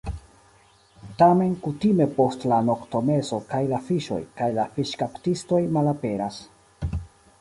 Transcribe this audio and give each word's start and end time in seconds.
Tamen 1.17 1.51
kutime 1.65 2.07
post 2.15 2.47
la 2.53 2.57
noktomezo 2.69 3.41
kaj 3.53 3.61
la 3.75 3.83
fiŝoj, 3.91 4.19
kaj 4.41 4.49
la 4.59 4.67
fiŝkaptistoj 4.79 5.61
malaperas. 5.77 6.41